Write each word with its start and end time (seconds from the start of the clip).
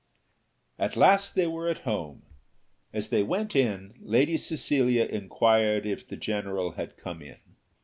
At 0.79 0.97
last 0.97 1.35
they 1.35 1.45
were 1.45 1.69
at 1.69 1.83
home. 1.85 2.23
As 2.91 3.09
they 3.09 3.21
went 3.21 3.55
in, 3.55 3.93
Lady 3.99 4.35
Cecilia 4.35 5.05
inquired 5.05 5.85
if 5.85 6.07
the 6.07 6.17
general 6.17 6.71
had 6.71 6.97
come 6.97 7.21
in? 7.21 7.37